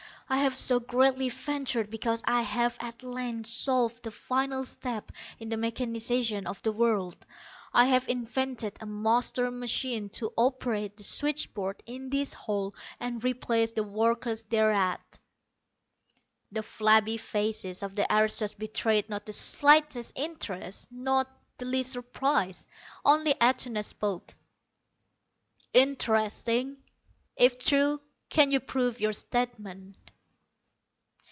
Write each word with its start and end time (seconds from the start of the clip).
I 0.33 0.37
have 0.45 0.55
so 0.55 0.79
greatly 0.79 1.27
ventured 1.27 1.89
because 1.89 2.23
I 2.25 2.43
have 2.43 2.77
at 2.79 3.03
length 3.03 3.47
solved 3.47 4.03
the 4.03 4.11
final 4.11 4.63
step 4.63 5.11
in 5.41 5.49
the 5.49 5.57
mechanization 5.57 6.47
of 6.47 6.63
the 6.63 6.71
world. 6.71 7.17
I 7.73 7.83
have 7.87 8.07
invented 8.07 8.77
a 8.79 8.85
master 8.85 9.51
machine 9.51 10.07
to 10.11 10.31
operate 10.37 10.95
the 10.95 11.03
switchboards 11.03 11.83
in 11.85 12.09
this 12.11 12.33
hall 12.33 12.73
and 12.97 13.21
replace 13.21 13.71
the 13.71 13.83
workers 13.83 14.43
thereat." 14.43 15.19
The 16.53 16.63
flabby 16.63 17.17
faces 17.17 17.83
of 17.83 17.93
the 17.97 18.07
aristos 18.09 18.53
betrayed 18.53 19.09
not 19.09 19.25
the 19.25 19.33
slightest 19.33 20.13
interest, 20.15 20.89
not 20.93 21.27
the 21.57 21.65
least 21.65 21.91
surprise. 21.91 22.65
Only 23.03 23.33
Atuna 23.33 23.83
spoke: 23.83 24.33
"Interesting, 25.73 26.77
if 27.35 27.59
true. 27.59 27.99
Can 28.29 28.51
you 28.51 28.61
prove 28.61 29.01
your 29.01 29.11
statement?" 29.11 29.97